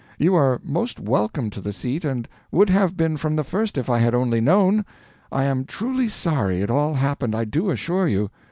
[0.17, 3.87] You are most welcome to the seat, and would have been from the first if
[3.87, 4.83] I had only known.
[5.31, 8.31] I am truly sorry it all happened, I do assure you."